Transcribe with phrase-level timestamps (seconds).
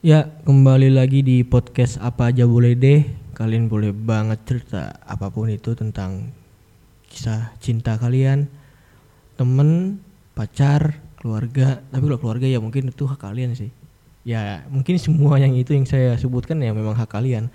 [0.00, 3.04] Ya, kembali lagi di podcast apa aja boleh deh.
[3.36, 6.32] Kalian boleh banget cerita apa pun itu tentang
[7.12, 8.48] kisah cinta kalian,
[9.36, 10.00] temen,
[10.32, 11.84] pacar, keluarga.
[11.92, 13.68] Tapi kalau keluarga ya mungkin itu hak kalian sih.
[14.24, 17.52] Ya, mungkin semua yang itu yang saya sebutkan ya memang hak kalian.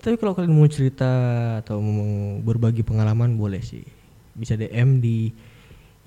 [0.00, 1.12] Tapi kalau kalian mau cerita
[1.60, 3.84] atau mau berbagi pengalaman boleh sih.
[4.32, 5.36] Bisa DM di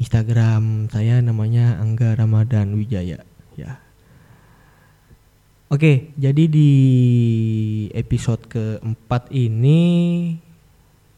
[0.01, 3.21] Instagram saya namanya Angga Ramadan Wijaya.
[3.53, 3.77] Ya,
[5.71, 6.71] Oke, jadi di
[7.95, 9.79] episode keempat ini,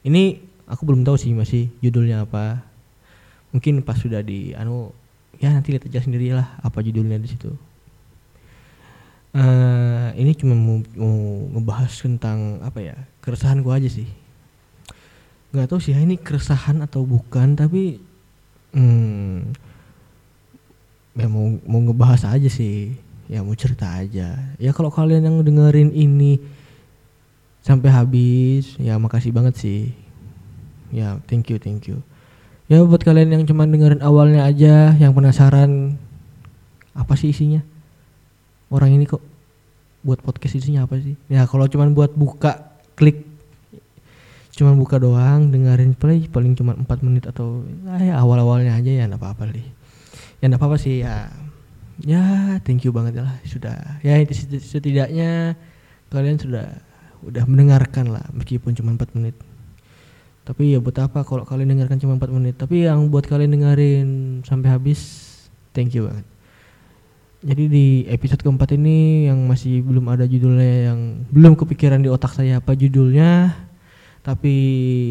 [0.06, 0.24] ini
[0.70, 2.62] aku belum tahu sih masih judulnya apa.
[3.50, 4.94] Mungkin pas sudah di anu,
[5.42, 7.50] ya nanti lihat aja sendiri lah apa judulnya di situ.
[9.34, 11.18] Uh, ini cuma mau, mau
[11.58, 12.96] ngebahas tentang apa ya
[13.26, 14.06] keresahan gua aja sih.
[15.50, 17.98] Gak tahu sih ini keresahan atau bukan, tapi
[18.78, 19.50] hmm,
[21.18, 22.94] ya mau mau ngebahas aja sih
[23.28, 24.36] ya mau cerita aja.
[24.60, 26.40] Ya kalau kalian yang dengerin ini
[27.64, 29.82] sampai habis ya makasih banget sih.
[30.94, 32.04] Ya thank you thank you.
[32.72, 36.00] Ya buat kalian yang cuma dengerin awalnya aja yang penasaran
[36.96, 37.62] apa sih isinya?
[38.74, 39.22] Orang ini kok
[40.04, 41.16] buat podcast isinya apa sih?
[41.32, 43.28] Ya kalau cuma buat buka klik.
[44.54, 47.66] Cuma buka doang dengerin play paling cuma 4 menit atau
[47.98, 49.66] ya awal awalnya aja ya apa-apa deh
[50.44, 51.32] ya apa-apa sih ya
[52.02, 54.02] ya thank you banget lah sudah.
[54.02, 54.18] Ya
[54.58, 55.54] setidaknya
[56.10, 56.82] kalian sudah
[57.24, 59.38] udah mendengarkan lah meskipun cuma 4 menit.
[60.44, 62.56] Tapi ya buat apa kalau kalian dengarkan cuma 4 menit?
[62.58, 64.10] Tapi yang buat kalian dengerin
[64.44, 65.00] sampai habis
[65.72, 66.26] thank you banget.
[67.44, 72.32] Jadi di episode keempat ini yang masih belum ada judulnya yang belum kepikiran di otak
[72.32, 73.52] saya apa judulnya
[74.24, 74.56] tapi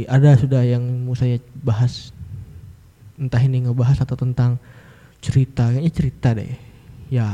[0.09, 2.11] ada sudah yang mau saya bahas.
[3.21, 4.57] Entah ini ngebahas atau tentang
[5.21, 6.72] cerita kayaknya cerita deh
[7.13, 7.29] ya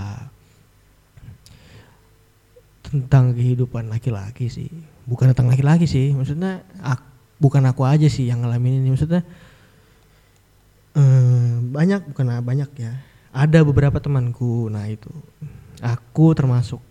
[2.83, 4.67] tentang kehidupan laki-laki sih.
[5.07, 7.07] Bukan tentang laki-laki sih maksudnya aku,
[7.39, 8.91] bukan aku aja sih yang ngalamin ini.
[8.91, 9.23] Maksudnya
[10.98, 12.92] eh, banyak bukan banyak ya.
[13.30, 15.14] Ada beberapa temanku nah itu.
[15.79, 16.83] Aku termasuk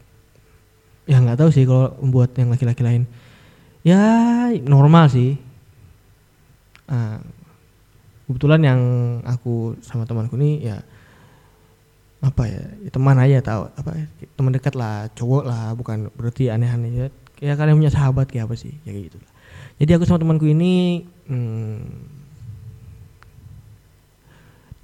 [1.03, 3.03] ya nggak tahu sih kalau membuat yang laki-laki lain.
[3.83, 3.99] Ya
[4.63, 5.35] normal sih.
[6.87, 7.19] Uh,
[8.31, 8.81] kebetulan yang
[9.27, 10.79] aku sama temanku ini ya
[12.27, 14.05] apa ya, ya teman aja tahu apa ya,
[14.35, 17.07] teman dekat lah cowok lah bukan berarti aneh-aneh ya.
[17.37, 18.75] Ya kalian punya sahabat kayak apa sih?
[18.83, 19.19] Ya kayak gitu
[19.77, 21.77] jadi aku sama temanku ini hmm,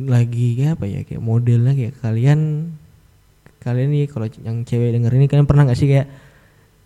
[0.05, 2.71] lagi kayak apa ya kayak modelnya kayak kalian
[3.61, 6.07] kalian nih kalau yang cewek denger ini kalian pernah nggak sih kayak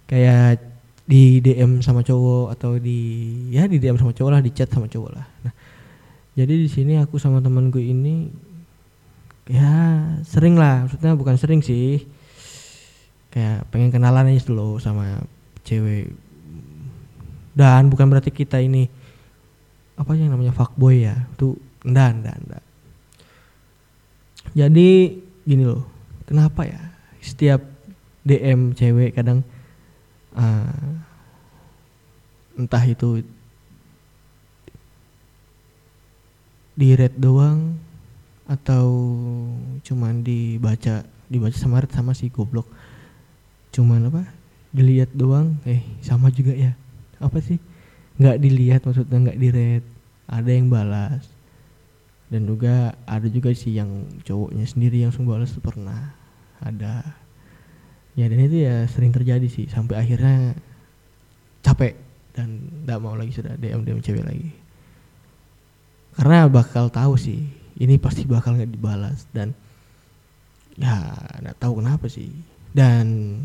[0.07, 0.63] kayak
[1.07, 2.99] di DM sama cowok atau di
[3.51, 5.25] ya di DM sama cowok lah di chat sama cowok lah.
[5.47, 5.53] Nah
[6.37, 8.29] jadi di sini aku sama temanku ini
[9.47, 9.73] ya
[10.27, 10.85] sering lah.
[10.85, 12.03] Maksudnya bukan sering sih.
[13.31, 15.23] Kayak pengen kenalan aja dulu sama
[15.67, 16.11] cewek.
[17.57, 18.85] Dan bukan berarti kita ini
[19.97, 21.15] apa yang namanya fuckboy ya.
[21.39, 22.63] Tuh enggak enggak enggak
[24.57, 25.13] jadi
[25.45, 25.85] gini loh.
[26.27, 26.81] Kenapa ya
[27.23, 27.63] setiap
[28.25, 29.45] DM cewek kadang
[30.35, 30.97] uh,
[32.57, 33.23] entah itu
[36.77, 37.79] di red doang
[38.47, 38.87] atau
[39.83, 42.67] cuman dibaca dibaca sama sama si goblok.
[43.75, 44.23] Cuman apa?
[44.71, 45.59] Dilihat doang.
[45.67, 46.71] Eh sama juga ya.
[47.19, 47.59] Apa sih?
[48.17, 49.83] Nggak dilihat maksudnya nggak diret
[50.31, 51.27] ada yang balas.
[52.27, 56.15] Dan juga ada juga sih yang cowoknya sendiri yang langsung balas pernah.
[56.63, 57.03] Ada.
[58.17, 59.67] Ya dan itu ya sering terjadi sih.
[59.67, 60.55] Sampai akhirnya
[61.61, 61.99] capek
[62.31, 64.49] dan nggak mau lagi sudah DM DM cewek lagi.
[66.17, 69.53] Karena bakal tahu sih ini pasti bakal nggak dibalas dan
[70.77, 72.29] ya nggak tahu kenapa sih.
[72.73, 73.37] Dan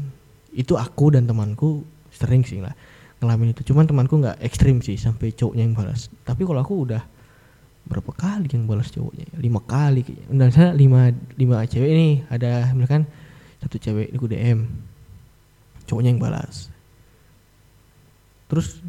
[0.53, 2.73] itu aku dan temanku sering sih lah
[3.21, 3.63] ngalamin itu.
[3.73, 6.13] Cuman temanku nggak ekstrim sih sampai cowoknya yang balas.
[6.25, 7.03] Tapi kalau aku udah
[7.89, 9.29] berapa kali yang balas cowoknya?
[9.39, 10.27] Lima kali kayaknya.
[10.33, 13.09] Dan saya lima lima cewek ini ada misalkan
[13.63, 14.61] satu cewek ini DM
[15.87, 16.73] cowoknya yang balas.
[18.51, 18.81] Terus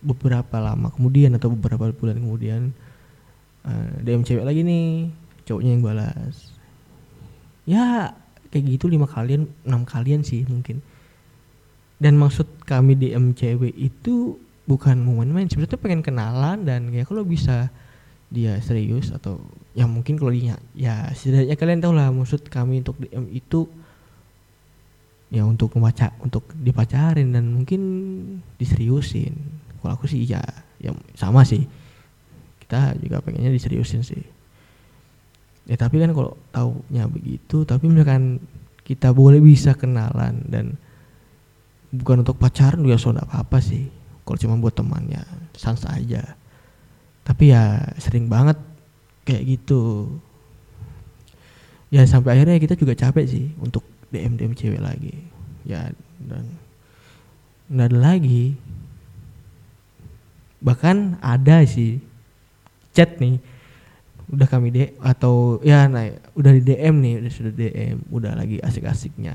[0.00, 2.72] beberapa lama kemudian atau beberapa bulan kemudian
[3.66, 5.10] eh, DM cewek lagi nih
[5.44, 6.36] cowoknya yang balas.
[7.66, 8.14] Ya
[8.50, 10.82] kayak gitu lima kalian enam kalian sih mungkin.
[12.00, 17.26] Dan maksud kami DM cewek itu bukan mau main-main sebenarnya pengen kenalan dan ya kalau
[17.26, 17.68] bisa
[18.30, 19.42] dia serius atau
[19.74, 23.66] ya mungkin kalau dia ya setidaknya kalian tahu lah maksud kami untuk DM itu
[25.34, 27.82] ya untuk membaca untuk dipacarin dan mungkin
[28.58, 29.34] diseriusin.
[29.82, 30.42] Kalau aku sih ya
[30.78, 31.66] ya sama sih
[32.70, 34.22] kita juga pengennya diseriusin sih.
[35.66, 38.38] Ya tapi kan kalau taunya begitu tapi misalkan
[38.86, 40.78] kita boleh bisa kenalan dan
[41.90, 43.90] bukan untuk pacaran juga so apa apa sih.
[44.22, 45.26] Kalau cuma buat teman ya
[45.58, 46.38] sans aja.
[47.26, 48.54] Tapi ya sering banget
[49.26, 50.14] kayak gitu.
[51.90, 53.82] Ya sampai akhirnya kita juga capek sih untuk
[54.14, 55.26] DM DM cewek lagi.
[55.66, 55.90] Ya
[56.22, 56.46] dan
[57.66, 58.54] nggak ada lagi.
[60.62, 62.09] Bahkan ada sih
[62.90, 63.38] chat nih
[64.30, 66.06] udah kami de atau ya nah
[66.38, 69.34] udah di DM nih udah sudah DM udah lagi asik-asiknya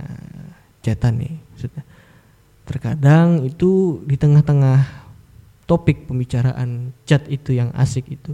[0.80, 1.84] chatan nih maksudnya.
[2.66, 5.06] Terkadang itu di tengah-tengah
[5.70, 8.34] topik pembicaraan chat itu yang asik itu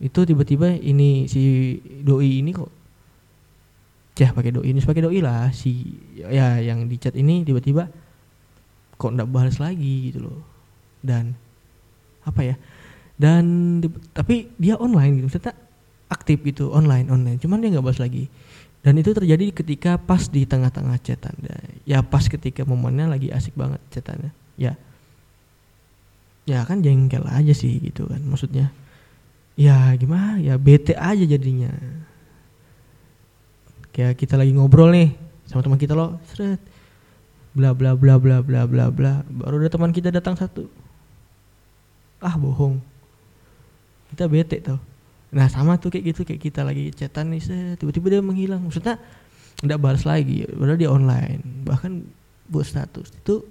[0.00, 2.72] itu tiba-tiba ini si doi ini kok
[4.16, 7.88] cah pakai doi ini pakai doi lah si ya yang di chat ini tiba-tiba
[8.96, 10.40] kok ndak balas lagi gitu loh.
[11.00, 11.32] Dan
[12.24, 12.56] apa ya
[13.20, 13.44] dan
[14.16, 15.52] tapi dia online gitu maksudnya
[16.08, 17.36] aktif gitu online online.
[17.36, 18.32] Cuman dia nggak bahas lagi.
[18.80, 21.36] Dan itu terjadi ketika pas di tengah-tengah chatan.
[21.84, 24.32] Ya pas ketika momennya lagi asik banget chatannya.
[24.56, 24.80] Ya.
[26.48, 28.72] Ya kan jengkel aja sih gitu kan maksudnya.
[29.52, 31.76] Ya gimana ya bete aja jadinya.
[33.92, 35.12] Kayak kita lagi ngobrol nih
[35.44, 36.62] sama teman kita loh seret
[37.52, 39.20] bla bla bla bla bla bla bla.
[39.28, 40.72] Baru ada teman kita datang satu.
[42.24, 42.89] Ah bohong
[44.10, 44.80] kita bete tuh
[45.30, 48.66] nah sama tuh kayak gitu kayak kita lagi chatan nih tiba-tiba dia menghilang.
[48.66, 48.98] Maksudnya
[49.62, 51.40] tidak balas lagi padahal dia online.
[51.62, 51.92] Bahkan
[52.50, 53.14] buat status.
[53.14, 53.46] Itu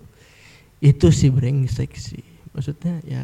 [0.84, 2.24] itu sih brengsek sih.
[2.52, 3.22] Maksudnya ya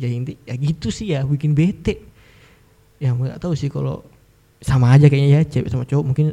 [0.00, 2.00] ya inti ya gitu sih ya bikin bete
[2.96, 4.00] ya nggak tahu sih kalau
[4.64, 6.26] sama aja kayaknya ya cewek sama cowok mungkin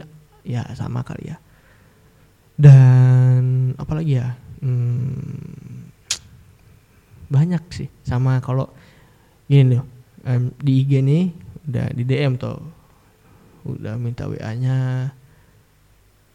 [0.47, 1.37] ya sama kali ya.
[2.55, 4.31] Dan apalagi ya
[4.63, 5.76] hmm,
[7.27, 7.87] banyak sih.
[8.03, 8.71] Sama kalau
[9.47, 9.81] gini nih
[10.27, 11.23] um, di IG nih
[11.67, 12.59] udah di DM tuh
[13.67, 15.11] udah minta WA nya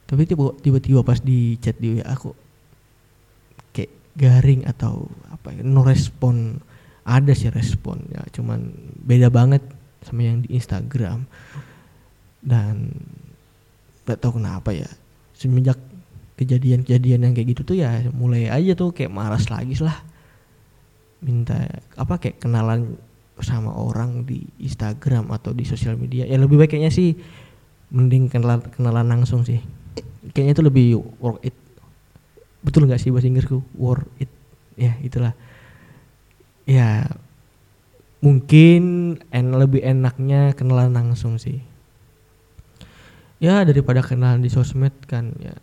[0.05, 2.37] tapi tiba-tiba pas di chat di WA aku
[3.73, 6.61] kayak garing atau apa ya no respon.
[7.03, 8.23] Ada sih respon ya.
[8.31, 8.71] Cuman
[9.03, 9.65] beda banget
[10.05, 11.27] sama yang di Instagram.
[12.39, 12.95] Dan
[14.07, 14.87] gak tahu kenapa ya
[15.33, 15.81] semenjak
[16.37, 19.95] kejadian-kejadian yang kayak gitu tuh ya mulai aja tuh kayak malas lagi lah
[21.23, 22.99] minta apa kayak kenalan
[23.41, 26.29] sama orang di Instagram atau di sosial media.
[26.29, 27.17] Ya lebih baik kayaknya sih
[27.95, 29.63] mending kenalan kenalan langsung sih.
[30.35, 30.87] Kayaknya itu lebih
[31.23, 31.57] worth it.
[32.63, 33.63] Betul nggak sih bahasa Inggrisku?
[33.79, 34.31] Worth it.
[34.79, 35.35] Ya itulah.
[36.69, 37.11] Ya
[38.23, 41.63] mungkin en lebih enaknya kenalan langsung sih.
[43.43, 45.55] Ya daripada kenalan di sosmed kan ya.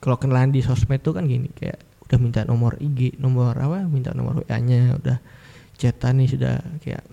[0.00, 4.10] Kalau kenalan di sosmed tuh kan gini kayak udah minta nomor IG nomor apa minta
[4.10, 5.22] nomor WA nya udah
[5.78, 7.06] chatan nih sudah kayak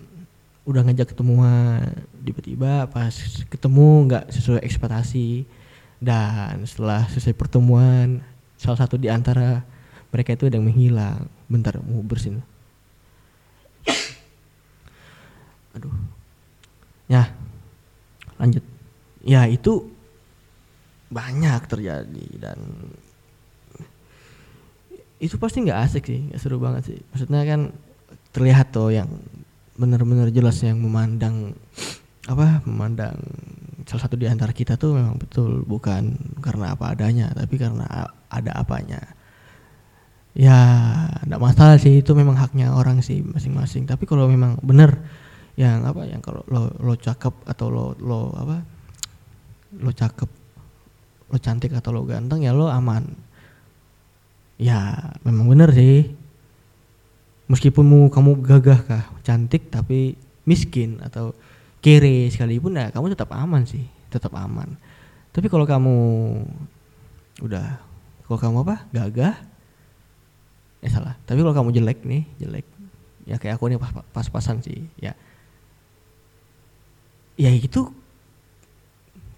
[0.68, 1.80] udah ngajak ketemuan.
[2.20, 3.14] Tiba-tiba pas
[3.48, 5.48] ketemu nggak sesuai ekspektasi.
[5.98, 8.22] Dan setelah selesai pertemuan
[8.60, 9.64] salah satu di antara
[10.12, 11.24] mereka itu ada yang menghilang.
[11.48, 12.44] Bentar mau bersin
[15.78, 15.94] aduh.
[17.06, 17.32] Ya
[18.36, 18.66] lanjut.
[19.22, 19.88] Ya itu
[21.08, 22.58] banyak terjadi dan
[25.18, 26.98] itu pasti nggak asik sih nggak seru banget sih.
[27.10, 27.60] Maksudnya kan
[28.30, 29.10] terlihat tuh yang
[29.78, 31.54] benar-benar jelas yang memandang
[32.26, 33.18] apa memandang
[33.86, 36.12] salah satu di antara kita tuh memang betul bukan
[36.44, 37.86] karena apa adanya tapi karena
[38.30, 39.02] ada apanya.
[40.38, 40.54] Ya
[41.26, 43.90] nggak masalah sih itu memang haknya orang sih masing-masing.
[43.90, 45.02] Tapi kalau memang benar
[45.58, 48.62] yang apa yang kalau lo lo cakep atau lo lo apa
[49.82, 50.30] lo cakep
[51.34, 53.27] lo cantik atau lo ganteng ya lo aman
[54.58, 56.12] ya memang benar sih.
[57.48, 61.32] Meskipun mu kamu gagah kah cantik tapi miskin atau
[61.80, 64.76] kere sekalipun ya kamu tetap aman sih tetap aman.
[65.32, 65.96] Tapi kalau kamu
[67.40, 67.80] udah
[68.28, 69.34] kalau kamu apa gagah
[70.84, 71.16] ya salah.
[71.24, 72.66] Tapi kalau kamu jelek nih jelek
[73.24, 75.16] ya kayak aku pas pas-pasan sih ya.
[77.38, 77.88] Ya itu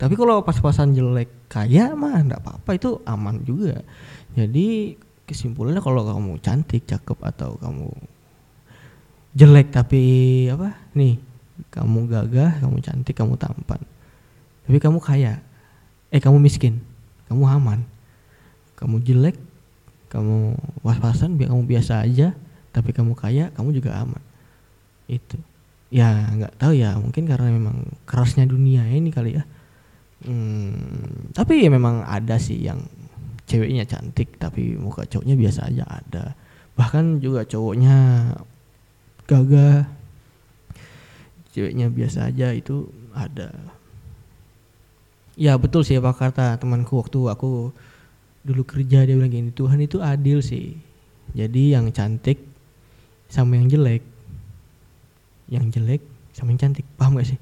[0.01, 3.85] tapi kalau pas-pasan jelek kaya mah enggak apa-apa itu aman juga.
[4.33, 4.97] Jadi
[5.31, 7.87] kesimpulannya kalau kamu cantik cakep atau kamu
[9.39, 10.03] jelek tapi
[10.51, 10.75] apa?
[10.99, 11.23] Nih
[11.71, 13.79] kamu gagah kamu cantik kamu tampan.
[14.67, 15.39] Tapi kamu kaya.
[16.11, 16.83] Eh kamu miskin.
[17.31, 17.87] Kamu aman.
[18.75, 19.39] Kamu jelek
[20.11, 22.35] kamu was-wasan biar kamu biasa aja
[22.75, 24.23] tapi kamu kaya kamu juga aman.
[25.07, 25.39] Itu.
[25.95, 29.47] Ya nggak tahu ya mungkin karena memang kerasnya dunia ini kali ya.
[30.21, 32.83] Hmm, tapi ya memang ada sih yang
[33.51, 36.39] ceweknya cantik tapi muka cowoknya biasa aja ada.
[36.79, 37.97] Bahkan juga cowoknya
[39.27, 39.91] gagah
[41.51, 43.51] ceweknya biasa aja itu ada.
[45.35, 47.75] Ya betul sih apa kata temanku waktu aku
[48.41, 50.79] dulu kerja dia bilang gini Tuhan itu adil sih.
[51.35, 52.39] Jadi yang cantik
[53.27, 54.03] sama yang jelek
[55.51, 56.87] yang jelek sama yang cantik.
[56.95, 57.41] Paham gak sih?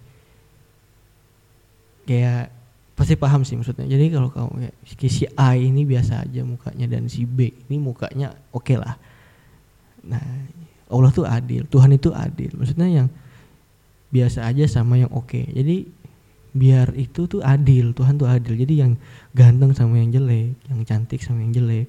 [2.09, 2.58] Kayak
[2.99, 3.87] pasti paham sih maksudnya.
[3.87, 4.75] Jadi kalau kamu kayak
[5.07, 8.99] si A ini biasa aja mukanya dan si B ini mukanya oke okay lah.
[10.03, 10.19] Nah
[10.91, 12.59] Allah tuh adil Tuhan itu adil.
[12.59, 13.09] Maksudnya yang
[14.11, 15.31] biasa aja sama yang oke.
[15.31, 15.47] Okay.
[15.55, 15.87] jadi
[16.59, 18.59] biar itu tuh adil Tuhan tuh adil.
[18.59, 18.99] Jadi yang
[19.31, 21.87] ganteng sama yang jelek yang cantik sama yang jelek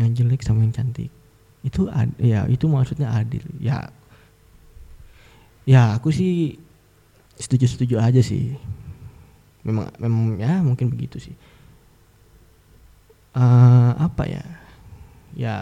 [0.00, 1.12] yang jelek sama yang cantik.
[1.60, 3.44] Itu ad, ya itu maksudnya adil.
[3.60, 3.92] Ya
[5.68, 6.56] ya aku sih
[7.36, 8.56] setuju setuju aja sih
[9.64, 11.34] memang memang ya mungkin begitu sih.
[13.34, 14.44] Uh, apa ya?
[15.34, 15.56] Ya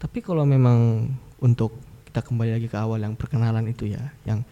[0.00, 1.10] tapi kalau memang
[1.42, 1.76] untuk
[2.08, 4.42] kita kembali lagi ke awal yang perkenalan itu ya yang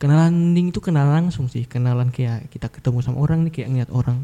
[0.00, 3.90] kenalan ding itu kenalan langsung sih kenalan kayak kita ketemu sama orang nih kayak ngeliat
[3.92, 4.18] orang.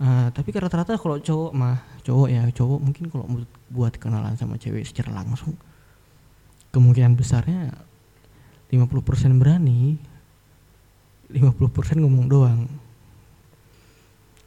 [0.00, 3.24] Uh, tapi rata-rata kalau cowok mah cowok ya cowok mungkin kalau
[3.68, 5.60] buat kenalan sama cewek secara langsung
[6.72, 7.74] kemungkinan besarnya
[8.72, 9.98] 50% berani
[11.30, 12.66] 50% ngomong doang.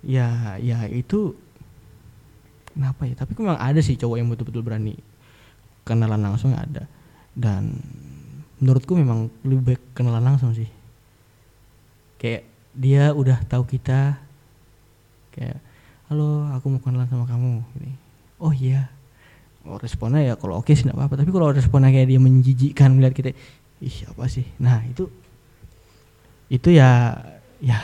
[0.03, 1.31] Ya ya itu
[2.75, 3.15] kenapa ya?
[3.15, 4.99] Tapi memang ada sih cowok yang betul-betul berani
[5.87, 6.83] kenalan langsung ada.
[7.31, 7.79] Dan
[8.59, 10.67] menurutku memang lebih baik kenalan langsung sih.
[12.19, 14.17] Kayak dia udah tahu kita
[15.33, 15.57] kayak
[16.11, 17.63] halo aku mau kenalan sama kamu.
[17.79, 17.91] Ini
[18.43, 18.91] oh iya.
[19.63, 21.23] Oh, responnya ya kalau oke sih nggak apa-apa.
[21.23, 23.29] Tapi kalau responnya kayak dia menjijikkan melihat kita
[23.79, 24.43] ih apa sih?
[24.59, 25.07] Nah itu
[26.53, 27.17] itu ya
[27.57, 27.81] ya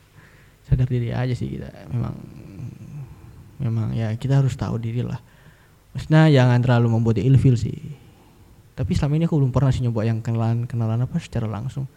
[0.68, 1.72] sadar diri aja sih kita.
[1.88, 2.14] Memang
[3.56, 5.16] memang ya kita harus tahu diri lah.
[5.96, 7.76] Maksudnya jangan terlalu membuat ilfil sih.
[8.76, 11.88] Tapi selama ini aku belum pernah sih nyoba yang kenalan kenalan apa secara langsung.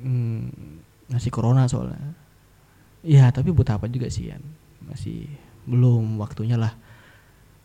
[0.00, 0.48] Hmm,
[1.12, 2.16] masih corona soalnya.
[3.04, 4.40] Ya tapi buat apa juga sih ya
[4.88, 5.28] masih
[5.68, 6.72] belum waktunya lah.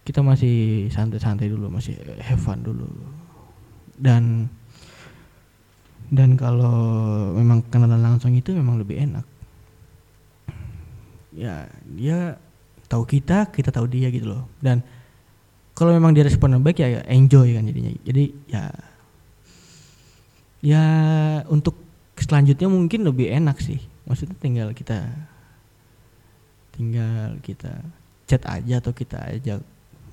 [0.08, 2.88] Kita masih santai-santai dulu masih have fun dulu.
[4.00, 4.48] Dan
[6.08, 6.76] dan kalau
[7.36, 9.26] memang kenalan langsung itu memang lebih enak.
[11.36, 12.40] Ya dia
[12.88, 14.48] tahu kita kita tahu dia gitu loh.
[14.64, 14.80] Dan
[15.76, 17.92] kalau memang dia respon baik ya, ya enjoy kan jadinya.
[18.08, 18.64] Jadi ya
[20.64, 20.84] ya
[21.52, 21.76] untuk
[22.16, 23.84] selanjutnya mungkin lebih enak sih.
[24.08, 25.12] Maksudnya tinggal kita
[26.72, 27.84] tinggal kita
[28.32, 29.60] chat aja atau kita ajak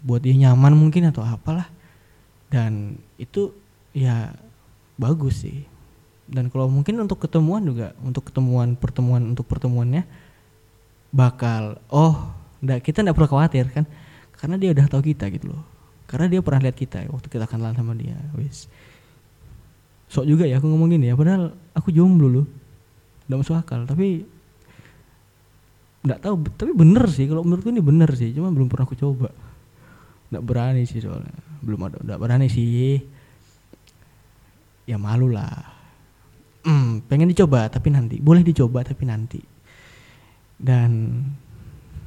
[0.03, 1.71] buat dia nyaman mungkin atau apalah.
[2.51, 3.55] Dan itu
[3.95, 4.35] ya
[4.99, 5.74] bagus sih
[6.35, 10.03] dan kalau mungkin untuk ketemuan juga untuk ketemuan pertemuan untuk pertemuannya
[11.15, 13.87] bakal oh enggak kita enggak perlu khawatir kan?
[14.35, 15.63] Karena dia udah tahu kita gitu loh.
[16.11, 18.67] Karena dia pernah lihat kita waktu kita kenalan sama dia wis.
[20.11, 22.47] Sok juga ya aku ngomong gini ya padahal aku jomblo loh.
[23.31, 24.27] Enggak masuk akal tapi
[26.03, 29.31] enggak tahu tapi bener sih kalau menurutku ini bener sih cuma belum pernah aku coba.
[30.35, 31.31] Enggak berani sih soalnya
[31.63, 32.99] belum ada enggak berani sih.
[34.85, 35.84] Ya malu lah
[36.65, 38.17] hmm, pengen dicoba tapi nanti.
[38.19, 39.41] Boleh dicoba tapi nanti.
[40.57, 41.21] Dan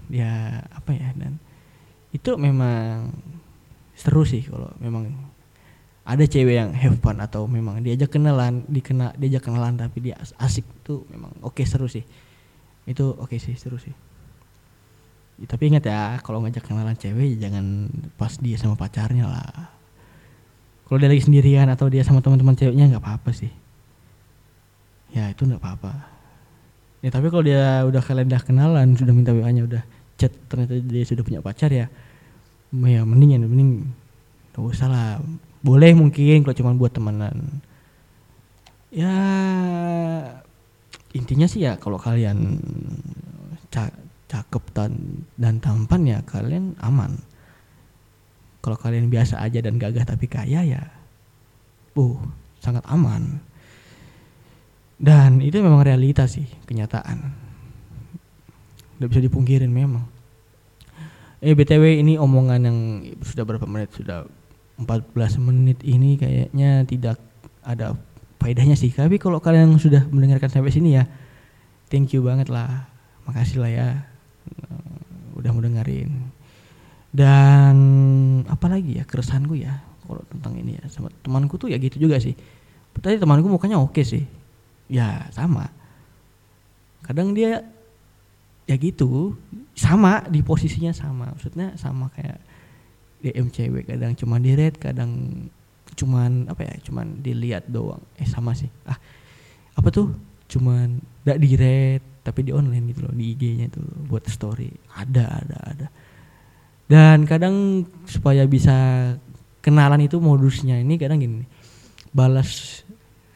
[0.08, 1.36] ya apa ya dan
[2.16, 3.12] itu memang
[3.92, 5.12] seru sih kalau memang
[6.08, 10.64] ada cewek yang have fun atau memang diajak kenalan dikena diajak kenalan tapi dia asik
[10.88, 12.04] tuh memang oke okay, seru sih.
[12.88, 13.94] Itu oke okay sih seru sih.
[15.38, 19.76] Ya, tapi ingat ya kalau ngajak kenalan cewek jangan pas dia sama pacarnya lah.
[20.88, 23.52] Kalau dia lagi sendirian atau dia sama teman-teman ceweknya nggak apa-apa sih
[25.12, 25.94] ya itu nggak apa-apa.
[27.06, 29.84] Ya tapi kalau dia udah kalian udah kenalan sudah minta wa nya udah
[30.18, 31.86] chat ternyata dia sudah punya pacar ya
[32.74, 33.72] ya mending ya mending
[34.52, 35.10] gak usah lah.
[35.62, 37.62] Boleh mungkin kalau cuma buat temenan.
[38.90, 39.14] Ya
[41.14, 42.60] intinya sih ya kalau kalian
[43.70, 43.92] ca
[44.28, 44.92] cakep dan
[45.38, 47.22] dan tampan ya kalian aman.
[48.60, 50.84] Kalau kalian biasa aja dan gagah tapi kaya ya
[51.98, 52.18] uh
[52.62, 53.42] sangat aman
[54.98, 57.30] dan itu memang realitas sih kenyataan.
[58.98, 60.10] Nggak bisa dipungkirin memang.
[61.38, 62.78] Eh btw ini omongan yang
[63.22, 63.94] sudah berapa menit?
[63.94, 64.26] Sudah
[64.82, 67.22] 14 menit ini kayaknya tidak
[67.62, 67.94] ada
[68.42, 68.90] faedahnya sih.
[68.90, 71.06] Tapi kalau kalian sudah mendengarkan sampai sini ya
[71.94, 72.90] thank you banget lah.
[73.30, 73.88] Makasih lah ya
[75.38, 76.10] udah mau dengerin.
[77.14, 77.78] Dan
[78.50, 79.78] apalagi ya keresahanku ya
[80.10, 80.90] kalau tentang ini ya.
[80.90, 82.34] Sama temanku tuh ya gitu juga sih.
[82.98, 84.37] Tadi temanku mukanya oke sih
[84.92, 85.70] ya sama.
[87.04, 87.64] Kadang dia
[88.68, 89.36] ya gitu.
[89.78, 91.32] Sama di posisinya sama.
[91.32, 92.40] Maksudnya sama kayak
[93.24, 95.46] DM cewek kadang cuma di red kadang
[95.98, 98.02] cuman apa ya cuman dilihat doang.
[98.20, 98.70] Eh sama sih.
[98.88, 98.98] Ah
[99.78, 100.12] apa tuh?
[100.48, 104.72] Cuman gak di red tapi di online gitu loh di IG-nya itu buat story.
[104.96, 105.88] Ada ada ada.
[106.88, 108.76] Dan kadang supaya bisa
[109.60, 111.44] kenalan itu modusnya ini kadang gini
[112.16, 112.82] balas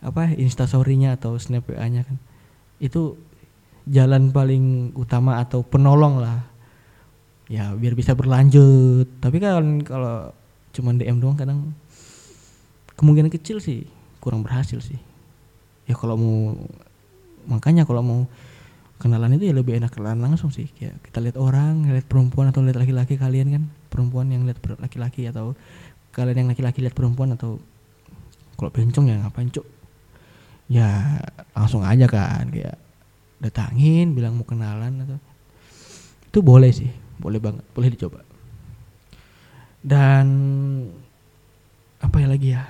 [0.02, 2.18] apa instastorynya atau snap WA-nya kan.
[2.82, 3.22] Itu
[3.86, 6.42] jalan paling utama atau penolong lah.
[7.48, 9.08] Ya biar bisa berlanjut.
[9.22, 10.34] Tapi kan kalau
[10.74, 11.78] cuman DM doang kadang
[12.98, 13.86] kemungkinan kecil sih
[14.18, 14.98] kurang berhasil sih.
[15.86, 16.58] Ya kalau mau
[17.46, 18.22] makanya kalau mau
[19.02, 20.66] kenalan itu ya lebih enak kenalan langsung sih.
[20.74, 23.64] Kayak kita lihat orang lihat perempuan atau lihat laki-laki kalian kan.
[23.94, 25.54] Perempuan yang lihat laki-laki atau
[26.16, 27.62] kalian yang laki-laki lihat perempuan atau
[28.56, 29.81] kalau bencong ya ngapain cuk
[30.72, 31.20] ya
[31.52, 32.80] langsung aja kan kayak
[33.44, 35.20] datangin bilang mau kenalan atau
[36.32, 36.88] itu boleh sih
[37.20, 38.24] boleh banget boleh dicoba.
[39.82, 40.26] Dan
[42.00, 42.64] apa ya lagi ya?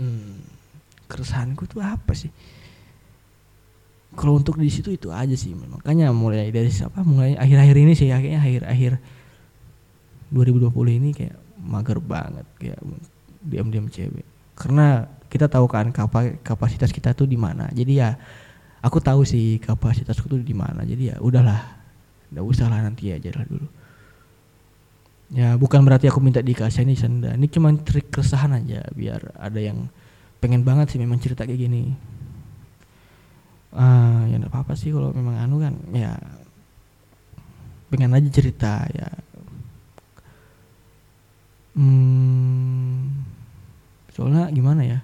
[0.00, 0.40] Hmm,
[1.06, 2.32] keresahanku tuh apa sih?
[4.18, 8.08] Kalau untuk di situ itu aja sih makanya mulai dari siapa mulai akhir-akhir ini sih
[8.10, 8.92] akhirnya akhir-akhir
[10.32, 12.80] 2020 ini kayak mager banget kayak
[13.44, 14.26] diam-diam cewek.
[14.58, 15.92] Karena kita tahu kan
[16.40, 17.68] kapasitas kita tuh di mana.
[17.70, 18.16] Jadi ya
[18.80, 20.82] aku tahu sih kapasitasku tuh di mana.
[20.82, 21.60] Jadi ya udahlah
[22.28, 23.68] nggak usah lah nanti aja lah dulu.
[25.28, 29.60] Ya bukan berarti aku minta dikasih ini senda ini cuma trik keresahan aja biar ada
[29.60, 29.92] yang
[30.40, 31.92] pengen banget sih memang cerita kayak gini.
[33.68, 36.16] Uh, ya enggak apa-apa sih kalau memang anu kan ya
[37.92, 39.08] pengen aja cerita ya.
[41.76, 43.22] Hmm,
[44.10, 44.98] soalnya gimana ya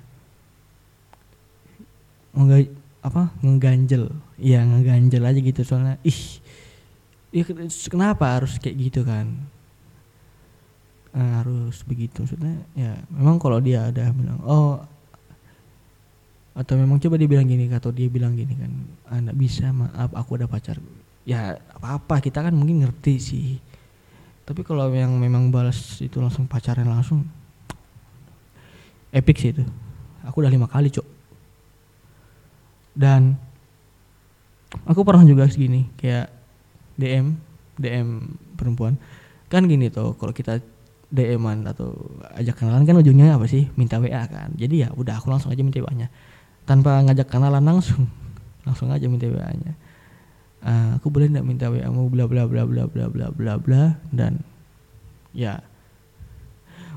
[2.35, 2.67] nggak
[3.07, 4.11] apa ngeganjel.
[4.41, 6.43] Ya ngeganjel aja gitu soalnya ih
[7.35, 7.43] ya
[7.91, 9.31] kenapa harus kayak gitu kan?
[11.15, 14.83] Nah, harus begitu maksudnya ya memang kalau dia ada bilang oh
[16.59, 18.73] atau memang coba dia bilang gini atau dia bilang gini kan
[19.11, 20.83] anda ah, bisa maaf aku ada pacar.
[21.23, 23.47] Ya apa apa kita kan mungkin ngerti sih.
[24.45, 27.25] Tapi kalau yang memang balas itu langsung pacaran langsung
[29.15, 29.65] epic sih itu.
[30.27, 31.14] Aku udah lima kali cok
[32.95, 33.39] dan
[34.87, 36.31] aku pernah juga segini kayak
[36.99, 37.35] DM
[37.79, 38.99] DM perempuan.
[39.51, 40.63] Kan gini tuh kalau kita
[41.15, 41.95] DM-an atau
[42.35, 43.71] ajak kenalan kan ujungnya apa sih?
[43.79, 44.51] Minta WA kan.
[44.59, 46.11] Jadi ya udah aku langsung aja minta WA-nya
[46.65, 48.09] tanpa ngajak kenalan langsung
[48.67, 49.77] langsung aja minta WA nya
[50.65, 53.53] uh, ah, aku boleh nggak minta WA mau bla bla bla bla bla bla bla
[53.61, 53.83] bla.
[54.11, 54.43] Dan
[55.37, 55.61] ya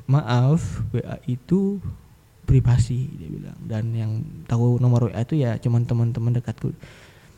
[0.07, 1.83] maaf WA itu
[2.47, 3.59] privasi dia bilang.
[3.59, 4.11] Dan yang
[4.47, 6.71] tahu nomor WA itu ya cuman teman-teman dekatku.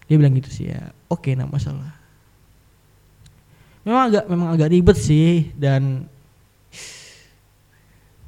[0.05, 1.97] Dia bilang gitu sih ya oke okay, nggak masalah.
[3.81, 6.05] Memang agak memang agak ribet sih dan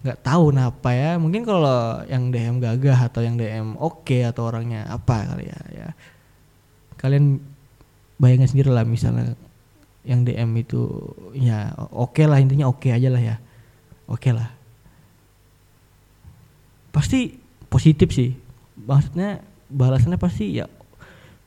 [0.01, 1.21] nggak tahu kenapa ya.
[1.21, 5.59] Mungkin kalau yang DM gagah atau yang DM oke okay, atau orangnya apa kali ya
[5.69, 5.87] ya.
[6.97, 7.37] Kalian
[8.17, 9.37] bayangin sendiri lah misalnya
[10.01, 10.89] yang DM itu
[11.37, 13.37] ya oke okay lah intinya oke okay aja lah ya.
[14.09, 14.60] Oke okay lah
[16.91, 17.39] pasti
[17.71, 18.35] positif sih.
[18.83, 19.39] Maksudnya
[19.71, 20.67] balasannya pasti ya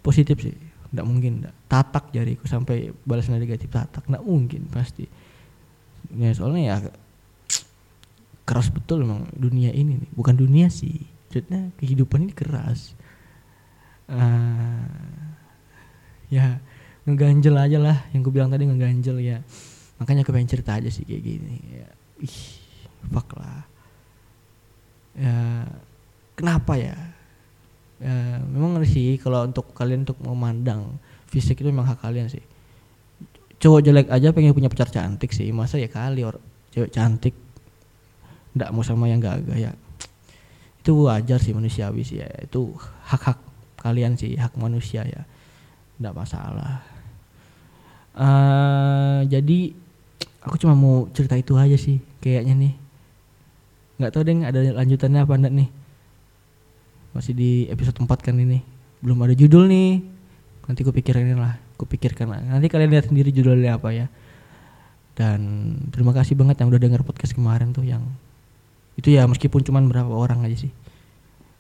[0.01, 0.57] positif sih.
[0.91, 1.55] Nggak mungkin nggak.
[1.69, 4.09] Tatak jariku sampai balasannya negatif tatak.
[4.09, 5.05] Nggak mungkin pasti.
[6.17, 6.77] Ya soalnya ya
[8.45, 10.11] keras betul memang dunia ini nih.
[10.17, 11.05] Bukan dunia sih.
[11.29, 12.97] Maksudnya kehidupan ini keras.
[14.05, 14.85] Uh,
[16.33, 16.61] ya
[17.05, 17.99] ngeganjel aja lah.
[18.17, 19.39] Yang gue bilang tadi ngeganjel ya.
[20.01, 21.57] Makanya gue pengen cerita aja sih kayak gini.
[21.69, 21.89] Ya
[22.23, 22.39] ih
[23.13, 23.74] fuck lah
[25.15, 25.67] ya
[26.35, 26.97] kenapa ya?
[28.03, 30.99] Ya memang sih kalau untuk kalian untuk memandang
[31.31, 32.43] fisik itu memang hak kalian sih.
[33.63, 36.37] Cowok jelek aja pengen punya pacar cantik sih masa ya kali or
[36.75, 37.33] cewek cantik
[38.55, 39.73] ndak mau sama yang gagah ya
[40.79, 42.71] itu wajar sih manusiawi sih ya itu
[43.09, 43.39] hak hak
[43.81, 45.23] kalian sih hak manusia ya
[45.99, 46.83] ndak masalah.
[48.15, 49.75] Uh, jadi
[50.45, 52.75] aku cuma mau cerita itu aja sih kayaknya nih
[54.01, 55.69] nggak tahu deh ada lanjutannya apa enggak nih?
[57.15, 58.63] Masih di episode 4 kan ini.
[58.99, 60.03] Belum ada judul nih.
[60.65, 62.41] Nanti aku pikirin lah aku pikirkan lah.
[62.41, 64.07] Nanti kalian lihat sendiri judulnya apa ya.
[65.15, 65.39] Dan
[65.91, 68.03] terima kasih banget yang udah denger podcast kemarin tuh yang
[68.95, 70.73] itu ya meskipun cuma berapa orang aja sih.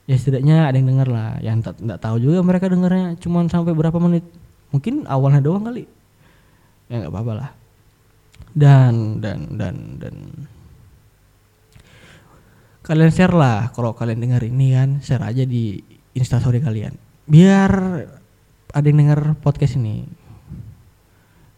[0.06, 1.38] Ya setidaknya ada yang denger lah.
[1.42, 4.24] Yang tak tahu juga mereka dengarnya cuma sampai berapa menit.
[4.70, 5.84] Mungkin awalnya doang kali.
[6.88, 7.50] Ya nggak apa-apa lah.
[8.54, 10.14] Dan dan dan dan
[12.84, 15.80] kalian share lah kalau kalian dengar ini kan share aja di
[16.12, 16.92] instastory kalian.
[17.24, 17.72] Biar
[18.76, 20.04] ada yang denger podcast ini.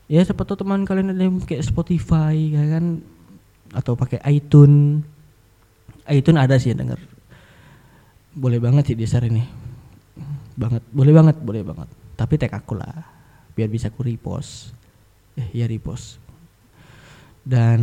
[0.07, 3.03] Ya siapa tahu teman kalian ada yang kayak Spotify ya kan?
[3.75, 5.03] Atau pakai iTunes.
[6.07, 7.03] itu ada sih yang denger.
[8.31, 9.43] Boleh banget sih di share ini.
[10.55, 11.91] Banget boleh banget boleh banget.
[12.15, 13.03] Tapi tag aku lah
[13.59, 14.71] biar bisa ku repost.
[15.35, 16.23] Eh ya repost.
[17.43, 17.83] Dan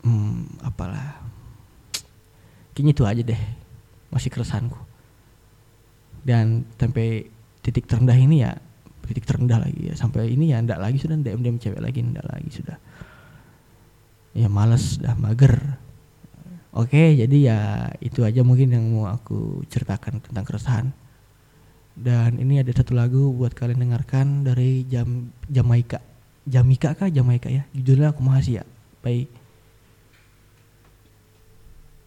[0.00, 1.20] hmm, apalah
[2.72, 3.42] kayaknya itu aja deh
[4.12, 4.80] masih keresahanku.
[6.22, 7.26] Dan sampai
[7.64, 8.52] titik terendah ini ya
[9.08, 9.94] titik terendah lagi ya.
[9.96, 12.76] Sampai ini ya ndak lagi sudah ndak DM cewek lagi ndak lagi sudah.
[14.32, 15.80] Ya males dah mager.
[16.72, 17.58] Oke jadi ya
[18.00, 20.86] itu aja mungkin yang mau aku ceritakan tentang keresahan.
[21.92, 26.00] Dan ini ada satu lagu buat kalian dengarkan dari jam Jamaika.
[26.48, 27.12] Jamika kah?
[27.12, 27.68] Jamaika ya.
[27.76, 28.64] Judulnya aku masih ya.
[29.04, 29.41] Baik